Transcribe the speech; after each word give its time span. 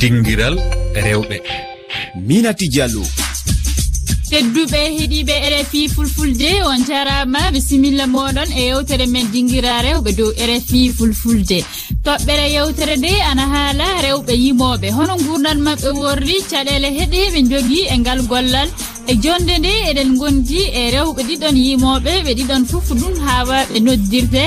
dinguiral 0.00 0.56
rewɓe. 1.04 1.36
Minati 2.26 2.66
diallo. 2.72 3.02
Tedduɓe 4.30 4.78
heeɗiɓe 4.96 5.34
rfi 5.52 5.88
fulfulde 5.94 6.50
on 6.70 6.80
jarama. 6.88 7.40
Bisimilla 7.54 8.06
moɗon 8.06 8.50
e 8.58 8.62
yewtere 8.70 9.06
men 9.06 9.26
dinguira 9.32 9.82
rewɓe 9.86 10.10
dow 10.18 10.30
rfi 10.50 10.80
fulfulde. 10.96 11.58
Toɓɓere 12.04 12.46
yewtere 12.54 12.94
nde 12.96 13.12
ana 13.30 13.44
haala 13.52 13.86
rewɓe 14.06 14.32
yimoɓe. 14.44 14.88
Hono 14.96 15.14
gurdal 15.24 15.58
mabɓe 15.66 15.90
worri 16.00 16.36
caɗele 16.50 16.88
heɗeɓe 16.98 17.38
jogui 17.50 17.80
e 17.92 17.96
ngal 17.98 18.20
gollal. 18.30 18.68
E 19.10 19.12
jonde 19.22 19.54
nde 19.58 19.72
eɗen 19.90 20.10
gondi 20.20 20.60
e 20.80 20.82
rewɓe 20.94 21.20
ɗiɗon 21.28 21.56
yimoɓe 21.66 22.12
ɓe 22.24 22.32
ɗiɗon 22.38 22.64
foof 22.70 22.88
ɗum 23.00 23.14
ha 23.24 23.34
waɓe 23.50 23.76
noddirde. 23.80 24.44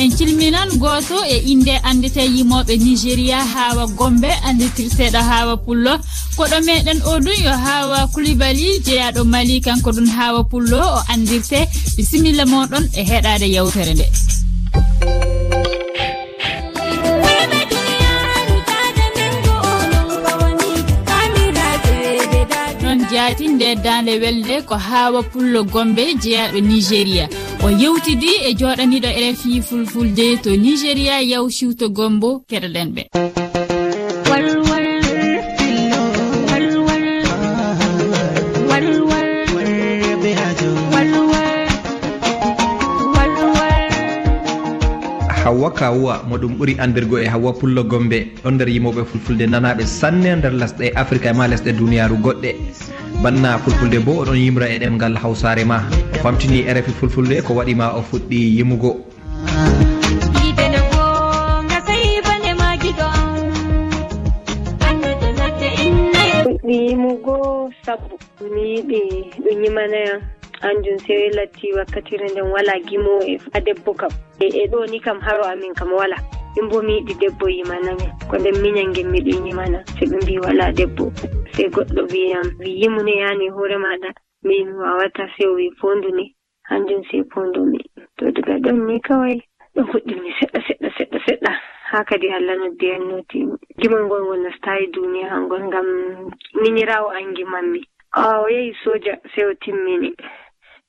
en 0.00 0.10
cilminan 0.16 0.70
gooto 0.78 1.18
e 1.28 1.36
inde 1.52 1.74
andite 1.82 2.22
yimoɓe 2.34 2.74
nigéria 2.84 3.38
hawa 3.54 3.84
gombe 3.98 4.30
anditirteɗo 4.48 5.20
hawa 5.30 5.56
pullo. 5.64 5.92
Koɗo 6.36 6.58
meɗen 6.66 7.00
o 7.10 7.12
ɗum 7.24 7.36
yo 7.44 7.52
hawa 7.66 7.98
kulibali 8.12 8.80
jeyaɗo 8.86 9.24
mali 9.24 9.60
kanko 9.60 9.90
ɗum 9.96 10.08
hawa 10.16 10.40
pullo 10.50 10.80
o 10.96 11.00
andirte. 11.12 11.60
Bisimilla 11.96 12.44
moɗon 12.52 12.84
e 13.00 13.02
heɗade 13.10 13.46
yewtere 13.54 13.94
nde. 13.94 14.06
Jaati 23.10 23.48
nde 23.48 23.74
dande 23.84 24.12
welde 24.22 24.62
ko 24.68 24.74
hawa 24.76 25.22
pullo 25.22 25.64
gombe 25.64 26.14
jeyaɓe 26.22 26.60
nigéria 26.60 27.26
o 27.62 27.68
yewtidi 27.68 28.30
e 28.48 28.50
joɗaniɗo 28.58 29.10
rfi 29.32 29.60
fulfulde 29.62 30.26
to 30.42 30.50
nigéria 30.56 31.20
yaw 31.20 31.44
siwto 31.56 31.88
gombo 31.88 32.42
keɗoɗen 32.48 32.88
ɓe. 32.94 33.02
Hawa 45.44 45.70
kawuwa 45.72 46.22
mo 46.28 46.36
ɗum 46.36 46.52
ɓuri 46.58 46.76
andirgo 46.78 47.18
e 47.18 47.26
hawwa 47.26 47.52
pullo 47.52 47.84
gombe 47.84 48.32
ɗon 48.44 48.54
nder 48.54 48.68
yimoɓe 48.68 49.04
fulfulde 49.04 49.44
nanaɓe 49.46 49.84
sanne 49.86 50.28
e 50.32 50.36
nder 50.36 50.52
lesɗe 50.52 50.92
africa 50.96 51.26
e 51.30 51.32
ma 51.32 51.48
lesɗe 51.48 51.72
duniyaru 51.72 52.16
goɗɗe. 52.24 52.50
Banna 53.22 53.58
fulfulde 53.58 53.98
bo 54.04 54.20
oɗon 54.22 54.36
yimra 54.36 54.68
e 54.68 54.78
ɗemgal 54.78 55.16
hawsare 55.16 55.64
ma 55.64 55.84
famtini 56.22 56.62
rfi 56.74 56.92
fulfulde 56.92 57.42
ko 57.42 57.54
waɗima 57.54 57.96
o 57.98 58.02
fuɗɗi 58.02 58.38
yimugo. 58.56 58.90
Fuɗɗi 66.44 66.74
yimugo 66.88 67.70
sabu 67.84 68.18
mi 68.52 68.62
yiɗi 68.72 69.00
ɗum 69.44 69.62
yimanayam 69.64 70.20
hanjum 70.62 70.98
sei 71.06 71.30
latti 71.36 71.72
wakkatire 71.76 72.26
nden 72.28 72.52
wala 72.52 72.72
gimo'e 72.88 73.40
a 73.52 73.60
debbo 73.60 73.94
kam. 73.94 74.10
E, 74.40 74.46
e 74.46 74.68
ɗo 74.70 74.86
ni 74.90 75.00
kam 75.00 75.20
haro 75.20 75.44
amin 75.44 75.74
kam 75.74 75.92
wala. 75.92 76.16
Ɗum 76.54 76.68
bo 76.68 76.82
mi 76.82 76.92
yiɗi 77.00 77.14
debbo 77.20 77.48
yimanamin 77.48 78.12
ko 78.28 78.36
nden 78.36 78.56
miñan 78.62 78.92
miɗum 79.12 79.46
yimana. 79.46 79.78
Se 79.98 80.04
ɓe 80.06 80.16
mbi 80.22 80.38
wala 80.38 80.72
debbo. 80.72 81.12
Sey 81.56 81.68
goɗɗo 81.68 82.02
wiyam 82.12 82.46
mi 82.58 82.70
yimune 82.80 83.12
yani 83.16 83.48
hoore 83.48 83.76
maɗa. 83.78 84.10
min 84.42 84.68
wawata 84.72 85.28
sewwi 85.36 85.70
pondude 85.80 86.34
hanjum 86.62 87.02
sey 87.10 87.22
pondumi 87.22 87.80
to 88.16 88.30
daga 88.30 88.58
ɗon 88.58 88.86
ni 88.86 89.00
kawai 89.00 89.36
ɗo 89.74 89.82
fuɗɗimi 89.90 90.30
seɗɗa 90.38 90.60
seɗɗa 90.66 90.88
seɗɗa 90.96 91.18
seɗɗa. 91.26 91.52
Haa 91.90 92.04
kadi 92.04 92.30
allah 92.30 92.54
noddi 92.56 92.86
en 92.86 93.02
notimi 93.10 93.54
gimol 93.78 94.06
ngol 94.06 94.22
ngol 94.24 94.40
nastayi 94.46 94.86
duniya 94.94 95.28
hangol 95.28 95.62
ngam 95.66 95.86
minirawo 96.62 97.10
an 97.10 97.34
gimanmi 97.34 97.82
o 98.16 98.46
yehi 98.48 98.74
soja 98.84 99.18
sey 99.34 99.44
o 99.44 99.54
timmini 99.58 100.14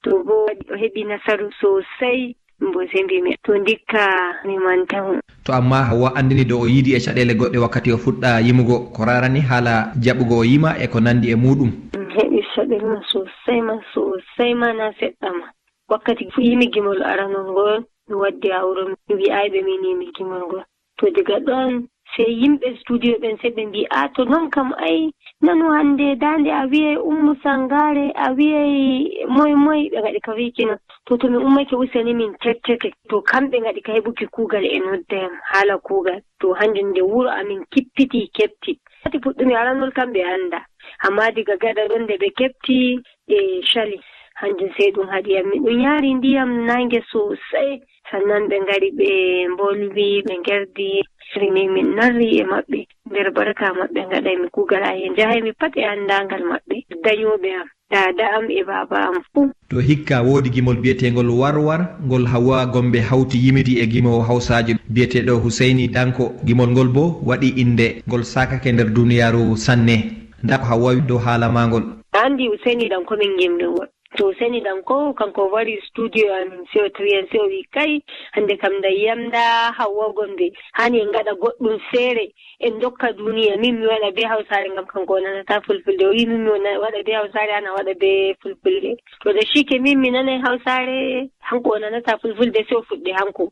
to 0.03 0.23
bo 0.23 0.45
o 0.45 0.75
heɓi 0.77 1.03
nasaru 1.09 1.49
sosai 1.61 2.36
bo 2.61 2.86
sey 2.93 3.03
mbimi 3.03 3.33
to 3.43 3.58
ndikka 3.58 4.05
mi 4.45 4.58
mantahu 4.58 5.17
to 5.43 5.53
amma 5.53 5.83
hawa 5.89 6.14
andini 6.15 6.45
dow 6.45 6.61
o 6.61 6.67
yiidi 6.70 6.93
e 6.93 6.99
caɗele 7.02 7.33
goɗɗe 7.33 7.58
wakkati 7.58 7.92
o 7.92 7.97
fuɗɗa 7.97 8.42
yimugo 8.45 8.93
ko 8.93 9.05
rarani 9.05 9.42
haala 9.42 9.93
jaɓugo 9.97 10.37
o 10.37 10.45
yima 10.45 10.77
e 10.77 10.87
ko 10.87 10.99
nandi 10.99 11.31
e 11.33 11.36
muɗum. 11.36 11.71
heɓi 12.16 12.39
ɓe 12.70 12.77
ma 12.92 12.99
sosai 13.11 13.61
ma 13.61 13.76
sosai 13.94 14.54
ma 14.54 14.73
na 14.73 14.92
seɗɗa 14.99 15.30
ma. 15.39 15.48
Wakkati 15.89 16.32
fu 16.32 16.42
yimi 16.42 16.66
gimol 16.73 17.02
aranol 17.04 17.48
ngol 17.52 17.83
mi 18.08 18.16
waddi 18.22 18.49
awro 18.52 18.82
mi 18.89 19.14
wi'ay 19.20 19.48
ɓe 19.54 19.60
min 19.67 19.83
yimi 19.83 20.11
gimol 20.16 20.44
ngol. 20.48 20.64
To 20.98 21.05
diga 21.16 21.39
ɗon 21.48 21.88
sey 22.16 22.32
yimɓe 22.42 22.67
studio 22.82 23.14
ɓen 23.21 23.38
sey 23.42 23.52
ɓe 23.55 23.66
mbi 23.67 23.82
a 23.89 24.10
to 24.16 24.26
noon 24.26 24.50
kam 24.50 24.73
ay 24.77 25.11
nanu 25.42 25.66
hannde 25.76 26.16
daande 26.21 26.52
a 26.52 26.64
wiyay 26.71 26.98
ummu 27.10 27.36
sangare 27.44 28.11
a 28.16 28.27
wiyay 28.38 29.26
moy 29.27 29.54
moy 29.55 29.89
ɓe 29.92 30.02
gaɗi 30.04 30.20
ka 30.21 30.32
wikino 30.33 30.76
to 31.05 31.17
to 31.17 31.27
tomi 31.27 31.38
ummake 31.38 31.76
useni 31.76 32.14
min 32.14 32.33
tettete. 32.44 32.92
To 33.10 33.21
kamɓe 33.21 33.58
gaɗi 33.64 33.82
ka 33.82 33.92
heɓuki 33.94 34.26
kuugal 34.27 34.66
e 34.66 34.80
noddayam 34.80 35.33
haala 35.52 35.77
kuugal. 35.77 36.20
To 36.39 36.54
hanjum 36.54 36.89
nde 36.89 37.02
wuro 37.02 37.30
amin 37.30 37.66
kippiti 37.71 38.30
kepti. 38.36 38.80
Wati 39.05 39.17
puɗɗumi 39.20 39.55
aranol 39.55 39.92
kamɓe 39.92 40.21
annda. 40.23 40.60
amma 41.05 41.31
diga 41.35 41.55
gaɗa 41.61 41.87
ɗon 41.89 42.03
nde 42.03 42.15
ɓe 42.21 42.29
kepti 42.37 42.99
ɓe 43.27 43.37
cali 43.71 43.97
hanjum 44.39 44.69
sey 44.77 44.91
ɗum 44.91 45.07
haɗiyam 45.13 45.45
mi 45.49 45.57
ɗum 45.59 45.81
yaari 45.81 46.13
ndiyam 46.13 46.65
nange 46.67 46.99
sosai 47.11 47.81
sannan 48.11 48.47
ɓe 48.49 48.57
ngari 48.63 48.89
ɓe 48.97 49.09
mbolwi 49.53 50.23
ɓe 50.27 50.33
gerdi 50.45 51.03
rini 51.35 51.67
min 51.67 51.95
narri 51.95 52.39
e 52.39 52.43
maɓɓe. 52.43 52.79
Nder 53.11 53.31
barka 53.35 53.73
maɓɓe 53.73 54.02
ngaɗay 54.07 54.35
mi 54.41 54.47
kugal 54.55 54.83
aye 54.83 55.09
jahaymi 55.17 55.52
pat 55.59 55.73
e 55.77 55.83
anndangal 55.83 56.43
maɓɓe. 56.52 56.75
Dañoɓe 57.03 57.49
am. 57.61 57.67
Dada 57.91 58.25
am 58.37 58.49
e 58.49 58.63
baba 58.63 58.97
am 59.08 59.17
fuu. 59.33 59.52
To 59.69 59.79
hikka 59.79 60.23
woodi 60.23 60.49
gimol 60.49 60.77
biyeteengol 60.77 61.29
warwar 61.29 61.99
ngol 62.05 62.25
hawa 62.25 62.65
gombe 62.65 62.99
hawti 62.99 63.37
yimiti 63.37 63.79
e 63.79 63.85
gimowo 63.87 64.21
hawsaaji. 64.21 64.75
Biyeteeɗo 64.89 65.39
huseyni 65.43 65.87
danko 65.87 66.33
gimol 66.45 66.69
ngol 66.71 66.87
bo 66.87 67.21
waɗi 67.25 67.49
innde 67.61 68.03
ngol 68.08 68.23
sakake 68.23 68.71
nder 68.71 68.89
duniyaaru 68.93 69.58
sanne. 69.58 70.20
nda 70.43 70.57
ko 70.57 70.65
haw 70.65 70.79
wawi 70.83 71.02
dow 71.02 71.17
haala 71.17 71.49
magol 71.49 71.83
andi 72.11 72.49
useni 72.49 72.89
ɗan 72.89 73.05
komin 73.05 73.37
gimɗingol 73.39 73.87
to 74.17 74.33
seni 74.39 74.59
ɗanko 74.61 75.13
kanko 75.15 75.47
wari 75.52 75.79
studio 75.87 76.33
amin 76.35 76.65
seo 76.73 76.89
tri 76.89 77.13
en 77.15 77.27
seo 77.31 77.47
wi 77.47 77.63
kay 77.71 78.02
hande 78.33 78.57
kam 78.57 78.73
nda 78.79 78.89
yamda 78.89 79.71
hawwa 79.71 80.11
gombe. 80.13 80.52
Hani 80.73 80.99
en 80.99 81.11
gaɗa 81.15 81.31
goɗɗum 81.39 81.79
feere 81.91 82.33
en 82.59 82.79
dokka 82.79 83.13
duniya. 83.13 83.57
Min 83.57 83.79
mi 83.79 83.87
waɗa 83.87 84.11
be 84.15 84.23
hawsare 84.27 84.67
ngam 84.69 84.85
kanko 84.85 85.13
wonanata 85.13 85.61
fulfulde. 85.63 86.03
O 86.05 86.11
wi 86.11 86.25
min 86.25 86.43
mi 86.43 86.49
waɗa 86.52 87.05
be 87.05 87.11
hawsare 87.13 87.53
ana 87.55 87.71
waɗa 87.71 87.93
be 87.99 88.35
fulfulde. 88.43 88.97
To 89.23 89.33
da 89.33 89.41
shike 89.47 89.79
min 89.79 89.99
mi 90.02 90.11
nanay 90.11 90.41
hawsare 90.43 91.29
hanko 91.39 91.69
wonanata 91.69 92.19
fulfulde 92.19 92.67
seo 92.67 92.83
fuɗɗe 92.83 93.11
hanko. 93.15 93.52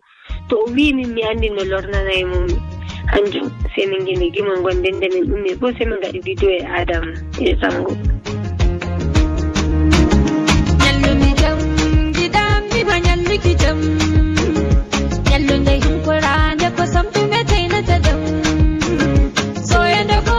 To 0.49 0.57
o 0.59 0.65
wi 0.75 0.91
min 0.93 1.13
mi 1.13 1.23
andi 1.23 1.49
no 1.49 1.63
lornanayi 1.63 2.25
mumi 2.25 2.78
hanjum 3.07 3.47
sey 3.75 3.85
min 3.87 4.05
gini 4.05 4.31
gimol 4.31 4.59
ngol 4.61 4.75
nden 4.79 4.95
nde 4.97 5.07
min 5.13 5.25
ummi 5.33 5.51
fof 5.59 5.71
sey 5.77 5.85
min 5.87 5.99
gaɗi 6.03 6.19
vidéo 6.25 6.49
e 6.49 6.61
adama 6.79 7.11
e 7.39 7.55
sango 7.61 7.91
ñallumi 10.83 11.29
jam 11.41 11.57
giɗamima 12.15 12.95
ñalliki 13.05 13.53
ko 16.79 16.85
samtume 16.87 17.39
teynata 17.43 17.99
jam. 17.99 18.19
Soyende 19.59 20.15
ko 20.23 20.35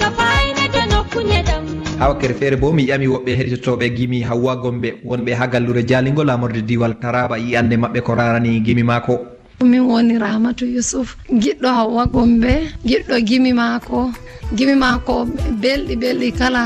nga 0.00 0.08
faynete 0.16 0.82
nokkuñe 0.88 1.44
jam. 1.44 1.62
Hawakere 2.00 2.32
feere 2.34 2.56
bo 2.56 2.72
mi 2.72 2.82
yiyami 2.88 3.06
woɓɓe 3.12 3.30
heɗitotoɓe 3.38 3.86
gimi 3.96 4.24
hawwa 4.24 4.56
gomɓe 4.56 4.88
wonɓe 5.04 5.32
ha 5.36 5.46
gallure 5.52 5.82
jaalingol 5.84 6.26
lamorde 6.26 6.62
diwal 6.64 6.96
taraba 6.96 7.36
yiyande 7.38 7.76
mabɓe 7.76 8.00
ko 8.00 8.14
rarani 8.16 8.60
gimi 8.64 8.82
mako 8.82 9.35
min 9.64 9.80
woni 9.88 10.18
rahmatou 10.18 10.66
yusuf. 10.66 11.16
Giɗɗo 11.32 11.68
hawwa 11.68 12.06
gombe 12.06 12.52
giɗɗo 12.84 13.16
gimi 13.26 13.52
maako. 13.52 14.12
Gimi 14.56 14.74
maako 14.74 15.26
belɗi 15.62 15.94
belɗi 15.96 16.32
kala 16.38 16.62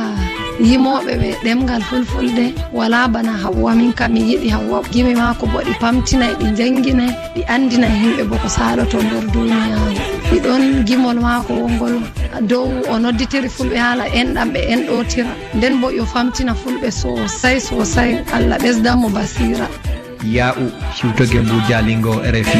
yimoɓe 0.60 1.12
ɓe 1.22 1.28
ɗemgal 1.44 1.82
fulfulde. 1.82 2.52
Wala 2.72 3.08
bana 3.08 3.32
hawwa 3.42 3.74
min 3.74 3.92
kam 3.92 4.12
mi 4.12 4.20
yiɗi 4.20 4.48
hawwa. 4.50 4.82
Gimi 4.92 5.14
maako 5.14 5.46
bo 5.52 5.58
ɗi 5.66 5.74
pamtinay 5.80 6.34
ɗi 6.40 6.46
janginay 6.56 7.12
ɗi 7.34 7.42
andina 7.54 7.86
himɓe 7.86 8.22
bo 8.28 8.36
ko 8.42 8.48
saloto 8.48 8.98
nder 9.02 9.24
duniyaru 9.32 9.94
ɗiɗon 10.30 10.84
gimol 10.86 11.18
maako 11.20 11.52
wongol 11.54 11.94
dow 12.50 12.68
o 12.90 12.98
nodditiri 12.98 13.48
fulɓe 13.48 13.76
haala 13.78 14.04
enɗam 14.20 14.48
ɓe 14.54 14.60
enɗotira 14.72 15.32
nden 15.54 15.80
bo 15.80 15.90
yo 15.90 16.04
famtina 16.06 16.54
fulɓe 16.54 16.90
sosay 16.90 17.60
sosay 17.60 18.10
allah 18.32 18.58
ɓesdanmo 18.58 19.08
basira. 19.14 19.66
ya 20.24 20.54
u 20.54 20.70
siwtogue 20.94 21.40
mbo 21.40 21.54
dialingo 21.68 22.12
rfi 22.14 22.58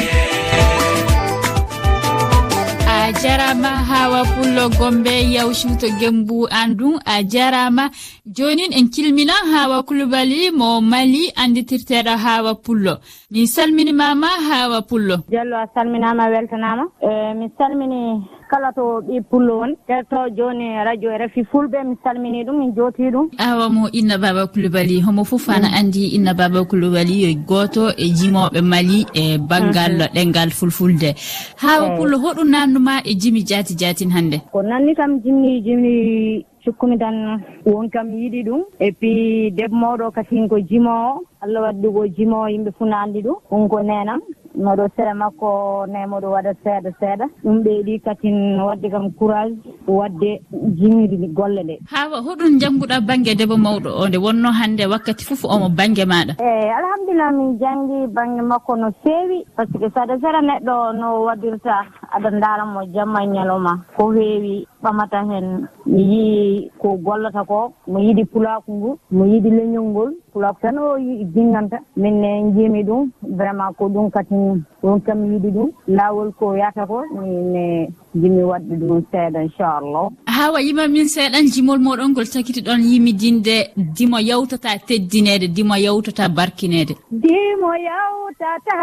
a 2.88 3.12
jarama 3.22 3.68
hawa 3.68 4.24
pullo 4.24 4.68
gombe 4.68 5.32
yaw 5.32 5.52
siwto 5.54 5.88
gembu 6.00 6.46
an 6.50 6.74
ɗum 6.74 6.98
a 7.04 7.22
jarama 7.22 7.90
jonin 8.26 8.72
en 8.72 8.88
kilmina 8.90 9.32
hawa 9.52 9.82
kulubali 9.82 10.50
mo 10.50 10.80
mali 10.80 11.32
anditirteɗo 11.36 12.16
hawa 12.16 12.54
pullo. 12.54 12.98
Min 13.30 13.46
salminimama 13.46 14.26
hawa 14.26 14.82
pullo. 14.82 15.16
Diallo 15.28 15.56
a 15.56 15.66
salminama 15.74 16.28
weltanama. 16.28 16.84
E 17.02 17.34
min 17.34 17.50
salmini 17.58 18.22
kala 18.50 18.73
to 18.73 19.00
ɓi 19.06 19.20
pullo 19.31 19.58
woni. 19.61 19.75
Hetto 19.88 20.29
joni 20.37 20.67
radio 20.85 21.11
refi 21.23 21.44
fulɓe 21.50 21.79
mi 21.88 21.94
salmini 22.02 22.44
ɗum 22.44 22.58
min 22.58 22.75
jooti 22.76 23.11
ɗum. 23.14 23.26
Awa 23.38 23.69
mo 23.70 23.88
inna 23.93 24.19
baba 24.19 24.47
coulibaly 24.52 25.00
homo 25.00 25.25
fof 25.25 25.49
ana 25.49 25.69
mm. 25.69 25.79
andi 25.79 26.02
inna 26.17 26.35
baba 26.35 26.64
coulibaly 26.64 27.14
yo 27.25 27.31
goto 27.49 27.88
e, 27.91 27.94
e 28.05 28.12
jimoɓe 28.19 28.61
mali 28.62 29.06
e 29.14 29.38
banggal 29.38 30.11
ɗengal 30.14 30.49
mm-hmm. 30.49 30.58
fulfulde. 30.58 31.14
Ha 31.62 31.97
pullo 31.97 32.17
hoɗum 32.19 32.49
nannuma 32.50 33.00
e 33.05 33.14
jimi 33.14 33.43
jaati 33.47 33.75
jaatin 33.81 34.11
hannde? 34.11 34.38
Ko 34.52 34.62
nanni 34.62 34.94
kam 34.94 35.20
jimni 35.23 35.62
jimni 35.62 36.44
cukkumi 36.64 36.99
tan 36.99 37.41
won 37.64 37.88
kam 37.88 38.08
yiɗi 38.11 38.43
ɗum. 38.44 38.62
Et 38.81 38.93
puis 38.93 39.50
debbo 39.52 39.76
mawɗo 39.76 40.11
kasin 40.11 40.49
ko 40.49 40.58
jimowo 40.58 41.23
allah 41.41 41.61
waɗi 41.62 41.81
ɗum 41.82 41.93
ko 41.94 42.06
jimowo 42.17 42.49
yimɓe 42.49 42.70
fuu 42.79 42.87
anndi 42.93 43.23
ɗum. 43.23 43.37
Ɗum 43.50 43.69
ko 43.69 43.82
nenam 43.82 44.20
moɗo 44.55 44.85
seeɗa 44.97 45.14
makko 45.14 45.87
nayi 45.87 46.06
moɗo 46.06 46.29
waɗa 46.35 46.52
seeɗa 46.64 46.91
seeɗa. 47.00 47.25
Ɗum 47.44 47.62
ɓeydi 47.64 48.00
katin 48.05 48.61
wadde 48.61 48.91
kam 48.91 49.11
courage 49.19 49.55
wadde 49.87 50.41
jimiri 50.79 51.29
golle 51.35 51.62
nde 51.64 51.79
hawa 51.93 52.19
hoɗum 52.20 52.58
jannguɗa 52.61 53.00
banggue 53.00 53.35
debbo 53.35 53.56
mawɗo 53.56 53.91
o 54.02 54.08
nde 54.08 54.19
wonno 54.19 54.50
hannde 54.52 54.85
wakkati 54.87 55.25
fof 55.25 55.44
omo 55.44 55.69
banggue 55.69 56.05
maɗa 56.05 56.35
eyi 56.38 56.70
alhamdulillah 56.79 57.31
min 57.32 57.58
janngi 57.58 58.06
banggue 58.14 58.43
makko 58.43 58.76
no 58.76 58.91
feewi. 59.02 59.44
Par 59.56 59.67
ce 59.67 59.79
que 59.79 59.88
saɗa 59.94 60.14
seeɗa 60.20 60.41
neɗɗo 60.43 60.93
no 60.99 61.25
waɗirta 61.26 61.75
aɗa 62.17 62.31
ndaalamo 62.31 62.81
jamma 62.94 63.25
ñalowma 63.26 63.73
ko 63.97 64.12
heewi 64.12 64.67
ɓamata 64.82 65.25
hen 65.31 65.67
mi 65.87 66.02
yii 66.02 66.70
ko 66.79 66.97
gollata 66.97 67.44
ko 67.44 67.73
mo 67.87 67.99
yiɗi 68.00 68.25
pulaku 68.32 68.73
ngu 68.73 68.99
mo 69.12 69.25
yiɗi 69.26 69.50
leñol 69.50 69.85
ngol 69.91 70.11
pulak 70.32 70.60
tan 70.62 70.78
o 70.78 70.98
jinganta 71.34 71.78
min 71.96 72.20
ne 72.22 72.30
jiimi 72.54 72.82
ɗum 72.88 73.10
vraiment 73.38 73.72
ko 73.78 73.88
ɗum 73.88 74.10
kati 74.10 74.34
ɗum 74.82 75.00
kam 75.06 75.18
yiɗi 75.32 75.50
ɗum. 75.56 75.70
Laawol 75.88 76.32
ko 76.38 76.54
yata 76.54 76.86
ko 76.86 77.02
mine 77.14 77.88
jimi 78.14 78.42
waɗde 78.50 78.74
ɗum 78.80 79.02
seeɗa 79.10 79.42
inchallah. 79.42 80.10
Ha 80.26 80.52
wayima 80.52 80.88
min 80.88 81.08
seeɗan 81.08 81.46
jimol 81.52 81.78
moɗon 81.78 82.10
ngol 82.10 82.26
sakiti 82.26 82.60
ɗon 82.62 82.80
yimidinde 82.90 83.56
dimo 83.96 84.18
yawtata 84.18 84.78
teddinede 84.86 85.46
dimo 85.56 85.74
yawtata 85.76 86.28
barkinede. 86.28 86.94
Dimo 87.12 87.70
yawtata 87.88 88.76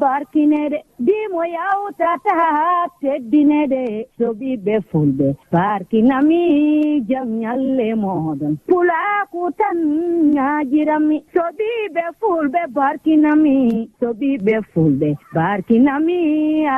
barkinede 0.00 0.78
dimo 0.98 1.42
yawtata 1.56 2.34
teddinede. 3.00 4.06
So 4.18 4.32
ɓiɓɓe 4.38 4.74
fulɓe 4.90 5.36
barkinami 5.52 6.40
jam 7.08 7.28
ñalle 7.40 7.94
moɗon. 7.94 8.56
Pulaku 8.68 9.40
tan 9.58 9.78
ñaaji 10.34 10.77
hiranmi 10.78 11.16
soɓiɓe 11.34 12.02
fulɓe 12.20 12.60
barkinami 12.76 13.54
soɓiɓe 14.00 14.54
fulɓe 14.72 15.08
barkinami 15.34 16.18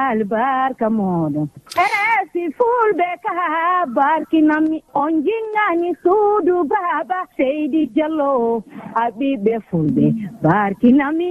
albarka 0.02 0.87
moɗon. 0.99 1.47
Resi 1.93 2.43
fulɓe 2.58 3.08
ka 3.25 3.35
barkinami 3.99 4.76
on 5.02 5.12
jingani 5.26 5.91
suudu 6.02 6.55
baba 6.73 7.19
seydi 7.37 7.81
diallo 7.94 8.31
haɓiɓe 8.97 9.55
fulɓe 9.69 10.05
barkinami 10.44 11.31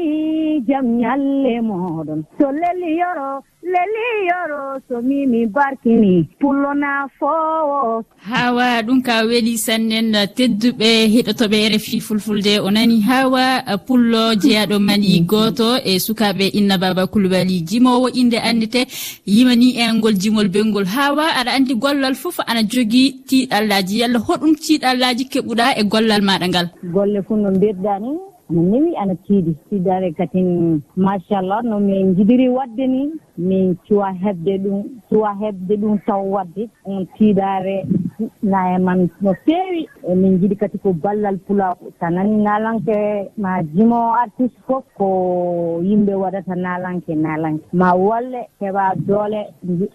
jam 0.68 0.86
ñalle 1.02 1.54
moɗon. 1.70 2.20
So 2.40 2.48
leliyoro 2.62 3.30
leliyoro 3.74 4.82
somimi 4.90 5.46
barkini. 5.48 6.28
Pullona 6.40 7.08
fowo. 7.20 8.04
Hawa 8.30 8.82
ɗum 8.82 9.02
ka 9.02 9.24
weeli 9.26 9.58
sannen 9.58 10.12
tedduɓe 10.36 11.08
heɗotoɓe 11.14 11.70
refi 11.74 12.00
fulfulde 12.02 12.60
o 12.60 12.70
nani. 12.72 13.02
Hawa 13.02 13.64
pullo 13.88 14.36
jeyaɗo 14.36 14.80
mani 14.80 15.20
goto 15.22 15.78
e 15.84 16.00
sukaɓe 16.00 16.46
inna 16.54 16.78
baba 16.78 17.08
kulbali 17.08 17.62
jimowo 17.62 18.10
inde 18.10 18.38
annete 18.40 18.88
yimani 19.26 19.78
en 19.80 19.96
ngol 19.98 20.14
jimol 20.22 20.48
belngol 20.50 20.86
hawa 20.86 21.24
aɗa 21.40 21.52
andi 21.58 21.76
gollal 21.76 22.16
foof 22.16 22.40
ana 22.48 22.64
jogui 22.64 23.16
tiɗallaji. 23.28 24.00
Yalla 24.02 24.20
hoɗum 24.20 24.56
tiɗallaji 24.56 25.26
keɓuɗa 25.32 25.78
e 25.80 25.84
gollal 25.84 26.22
maɗa 26.22 26.48
ngal. 26.48 26.68
Golle 26.84 27.22
fuu 27.28 27.36
no 27.38 27.52
mbiɗɗa 27.52 28.00
ni. 28.02 28.10
no 28.50 28.62
newi 28.64 28.96
ana 28.98 29.16
tiiɗi 29.16 29.54
tiidare 29.70 30.12
katin 30.18 30.82
machallah 30.96 31.62
no 31.64 31.80
min 31.80 32.16
jiɗiri 32.16 32.50
wadde 32.50 32.88
ni 32.88 33.12
min 33.38 33.76
cuwa 33.88 34.12
heɓde 34.24 34.54
ɗum 34.64 34.84
cuwa 35.10 35.34
heɓde 35.42 35.74
ɗum 35.82 35.98
taw 36.06 36.22
wadde. 36.34 36.70
On 36.86 37.06
tiiɗare 37.18 37.86
fuɗɗina 38.18 38.76
e 38.76 38.78
man 38.80 39.10
no 39.22 39.34
feewi. 39.46 39.88
E 40.10 40.16
min 40.16 40.40
jiɗi 40.40 40.56
kadi 40.58 40.78
ko 40.80 40.94
ballal 40.94 41.38
pulaku 41.48 41.92
sa 42.00 42.10
nani 42.10 42.38
nalanke 42.44 43.30
ma 43.38 43.62
jimo 43.64 44.14
artiste 44.22 44.58
fof 44.68 44.84
ko 44.98 45.80
yimɓe 45.84 46.14
waɗata 46.16 46.56
nalanke 46.56 47.16
nalanke. 47.16 47.64
Ma 47.74 47.94
wolle 47.96 48.42
heɓa 48.62 48.96
doole 49.08 49.42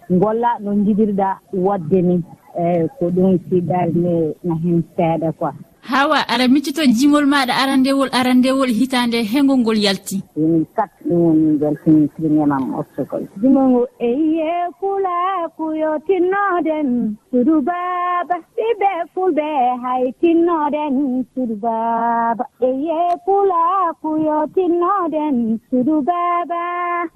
golla 0.09 0.57
no 0.61 0.71
jiɗirɗa 0.85 1.29
wadde 1.53 2.01
ni. 2.01 2.23
Eyi 2.57 2.87
ko 2.99 3.09
ɗum 3.11 3.37
tiiɗare 3.49 3.91
ni 3.93 4.33
na 4.43 4.55
hen 4.63 4.81
seeɗa 4.95 5.31
quoi. 5.37 5.51
hawa 5.95 6.19
aɗa 6.33 6.45
miccito 6.53 6.83
jimol 6.97 7.25
maɗa 7.25 7.53
arandewol 7.61 8.09
arandewol 8.19 8.67
hitande 8.79 9.19
hengol 9.31 9.57
ngol 9.59 9.77
yalti. 9.85 10.17
Min 10.35 10.65
kat 10.75 10.91
ɗum 11.07 11.19
woni 11.23 11.47
ngel 11.55 11.75
finitinemam 11.83 12.63
oftogol 12.79 13.23
jimolngol 13.41 13.87
e 13.99 14.09
yiye 14.19 14.51
kulakuyo 14.79 15.91
tinnoɗen 16.07 16.89
sudu 17.31 17.55
baba 17.67 18.35
ɓiɓe 18.57 18.91
fulɓe 19.13 19.47
hay 19.83 20.03
tinnoɗen 20.21 20.95
sudu 21.33 21.55
baba. 21.63 22.43
Eye 22.59 22.75
yiye 22.75 23.15
kulakuyo 23.25 24.37
tinnoɗen 24.55 25.35
sudu 25.69 25.95
baba 26.09 26.61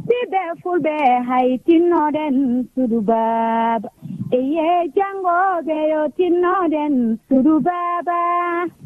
ɓiɓe 0.08 0.42
fulɓe 0.64 0.96
hay 1.28 1.50
tinnoɗen 1.68 2.36
sudu 2.76 3.02
baba. 3.10 3.90
eye 4.32 4.70
jangoɓe 4.96 5.78
yo 5.92 6.02
tinnoɗen 6.18 6.96
sudu 7.28 7.60
baba. 7.66 8.20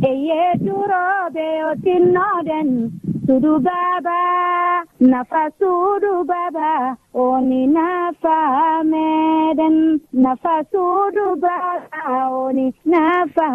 Eye 0.09 0.41
duroɓe 0.65 1.45
yo 1.61 1.69
tinnoɗen 1.83 2.69
suudu 3.33 3.57
baba 3.65 4.85
nafa 5.01 5.49
suudu 5.57 6.21
baba 6.29 6.93
oni 7.13 7.65
nafa 7.67 8.37
meɗen 8.85 9.97
nafa 10.13 10.61
suudu 10.71 11.25
baba 11.41 12.29
oni 12.29 12.69
nafa 12.85 13.47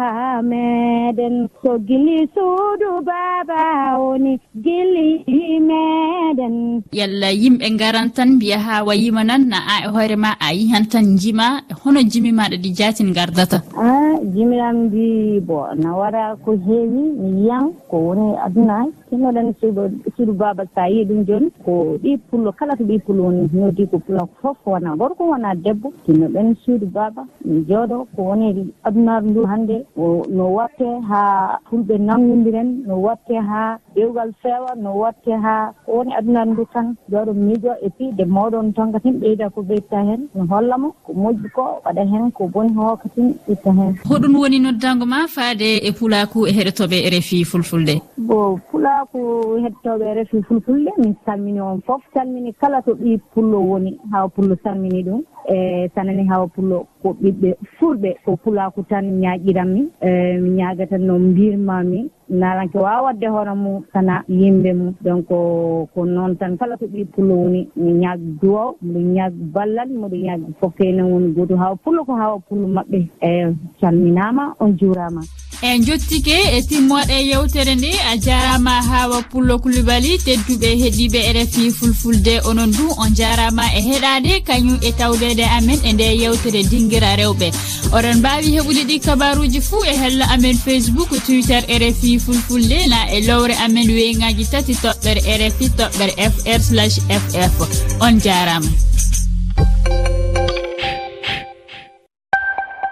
meɗen 0.43 1.47
so 1.63 1.79
gili 1.87 2.27
suudu 2.35 2.99
baba 3.07 3.95
woni 4.03 4.35
gili 4.63 5.23
meɗen 5.63 6.83
yalla 6.91 7.31
yimɓe 7.31 7.67
garan 7.79 8.11
tan 8.11 8.35
mbiya 8.35 8.59
ha 8.59 8.83
wayima 8.83 9.23
nan 9.23 9.47
na 9.47 9.57
a 9.63 9.75
e 9.87 9.87
hoore 9.95 10.15
ma 10.19 10.35
a 10.39 10.51
yihan 10.51 10.85
tan 10.91 11.15
jima 11.21 11.63
hono 11.83 12.03
jimi 12.03 12.31
maɗa 12.35 12.57
ɗi 12.63 12.69
jatin 12.77 13.13
gardata 13.15 13.63
a 13.79 14.19
jiminam 14.35 14.77
mbi 14.91 15.39
bo 15.47 15.71
na 15.81 15.89
waɗa 15.99 16.35
ko 16.43 16.51
heewi 16.67 17.01
mi 17.19 17.27
yiyan 17.47 17.71
ko 17.89 17.95
woni 18.11 18.35
aduna. 18.45 18.77
tinnoɗen 19.09 19.39
waɗani 19.39 19.53
suudu 19.59 19.81
suudu 20.15 20.33
baba 20.33 20.63
so 20.65 20.81
a 20.81 20.89
yii 20.89 21.05
ɗum 21.05 21.25
jooni 21.25 21.49
ko 21.65 21.97
ɗi 22.03 22.17
pullo 22.29 22.51
kala 22.51 22.75
to 22.75 22.83
ɓi 22.83 22.99
pullo 23.05 23.23
woni 23.23 23.49
noddi 23.53 23.87
ko 23.87 23.99
pulako 23.99 24.29
fof 24.41 24.57
wona 24.65 24.95
gorko 24.95 25.23
wona 25.31 25.55
debbo. 25.55 25.93
Tinnoɗen 26.05 26.55
suudu 26.65 26.85
baba 26.85 27.25
min 27.45 27.65
jooɗo 27.67 28.07
ko 28.15 28.21
woni 28.23 28.73
adunaru 28.83 29.29
ndu 29.29 29.45
hannde 29.45 29.85
no 30.29 30.43
watte 30.57 30.85
haa 31.09 31.59
fulɓe 31.69 31.97
namdodiren 31.97 32.83
no 32.87 32.95
watte 33.01 33.35
haa 33.49 33.77
ƴewgal 33.95 34.31
feewa 34.41 34.75
no 34.77 34.91
watte 34.99 35.31
haa 35.43 35.73
ko 35.85 35.91
woni 35.97 36.13
adunaru 36.13 36.51
ndu 36.51 36.65
tan 36.73 36.95
jooɗo 37.11 37.33
miijo 37.33 37.73
e 37.81 37.89
puis 37.89 38.11
de 38.13 38.23
mawɗon 38.25 38.73
tonkatin 38.73 39.19
ɓeyda 39.21 39.49
ko 39.49 39.61
ɓeydata 39.61 40.05
heen 40.07 40.21
mi 40.35 40.47
hollamo 40.47 40.93
ko 41.05 41.13
moƴƴi 41.13 41.49
ko 41.55 41.81
waɗa 41.85 42.03
heen 42.11 42.31
ko 42.31 42.47
boni 42.47 42.73
hookatin 42.73 43.35
itta 43.47 43.71
heen 43.73 43.93
hoɗum 44.09 44.35
woni 44.35 44.59
noddago 44.59 45.05
ma 45.05 45.27
faade 45.27 45.69
e 45.87 45.91
pulaku 45.91 46.47
e 46.47 46.51
heɗotoɓe 46.51 46.97
e 47.05 47.09
refi 47.09 47.45
fulfulde. 47.45 48.01
Bo 48.17 48.59
pulaku 48.79 49.19
hettooɓe 49.63 50.13
refi 50.17 50.41
fulfulde 50.47 50.91
min 50.97 51.13
salmini 51.25 51.59
on 51.61 51.81
fof. 51.85 52.01
Salmini 52.13 52.53
kala 52.53 52.81
to 52.81 52.93
ɓi 52.95 53.17
pullo 53.33 53.59
woni 53.59 53.99
hawa 54.11 54.29
pullo 54.29 54.55
salmini 54.63 55.03
ɗum. 55.03 55.21
E 55.49 55.89
sanani 55.95 56.23
hawa 56.29 56.47
pullo 56.47 56.87
ko 57.01 57.09
ɓiɓɓe 57.21 57.49
fulɓe 57.77 58.09
ko 58.25 58.37
pulaku 58.43 58.83
tan 58.89 59.05
ñaaƴiranmi 59.21 59.81
mi 59.81 59.89
e, 60.01 60.39
ñaagata 60.57 60.97
no 60.97 61.19
mbirmami 61.19 62.09
nalanke 62.29 62.77
wawa 62.77 63.01
wadde 63.05 63.27
hoore 63.27 63.53
mum 63.55 63.83
sana 63.93 64.23
yimɓe 64.29 64.73
mum. 64.73 64.93
Donc 65.01 65.25
ko 65.27 66.05
noon 66.05 66.35
tan 66.37 66.55
kala 66.57 66.77
to 66.77 66.85
ɓi 66.87 67.05
pullo 67.13 67.35
woni 67.35 67.67
mi 67.75 67.91
ñaag 67.93 68.19
duwaw 68.41 68.75
mbiɗo 68.81 68.99
ñaag 69.15 69.33
ballal 69.53 69.89
mbiɗo 69.89 70.15
ñaag 70.25 70.41
fof 70.59 70.73
kene 70.77 71.01
woni 71.03 71.33
gootu 71.33 71.55
hawa 71.57 71.75
pullo 71.83 72.05
ko 72.05 72.13
hawa 72.15 72.39
pullo 72.47 72.67
maɓɓe. 72.67 72.99
E 73.21 73.55
salminama 73.81 74.55
on 74.59 74.71
juurama 74.79 75.21
e 75.61 75.79
jottike 75.79 76.35
e 76.57 76.61
timmoɗe 76.61 77.17
yewtere 77.29 77.75
nde 77.75 77.91
a 78.11 78.17
jarama 78.17 78.81
hawa 78.81 79.21
pullo 79.31 79.59
kulibali 79.59 80.17
tedduɓe 80.25 80.69
heeɗiɓe 80.81 81.19
rfi 81.35 81.71
fulfulde 81.71 82.39
onon 82.49 82.71
du 82.71 82.85
on 82.97 83.11
jarama 83.15 83.63
e 83.77 83.81
heɗade 83.81 84.41
kañum 84.47 84.79
e 84.81 84.91
tawdede 84.91 85.43
amen 85.57 85.79
e 85.83 85.93
nde 85.93 86.07
yewtere 86.21 86.63
dinguira 86.63 87.15
rewɓe. 87.15 87.51
Oɗon 87.91 88.17
mbawi 88.19 88.47
heɓude 88.55 88.83
ɗi 88.89 88.99
kabaruji 89.05 89.61
fuu 89.61 89.83
e 89.83 89.93
hello 89.97 90.25
amen 90.33 90.57
facebook 90.57 91.09
twitter 91.25 91.61
rfi 91.81 92.19
fulfulde 92.19 92.87
na 92.87 93.11
e 93.11 93.21
lowre 93.27 93.55
amen 93.65 93.87
weyngaji 93.91 94.45
tati 94.51 94.73
toɓɓere 94.73 95.21
rfi 95.47 95.65
toɓɓere 95.77 96.13
fr 96.33 96.59
slash 96.61 96.95
ff 97.21 97.55
on 98.01 98.19
jarama. 98.19 98.69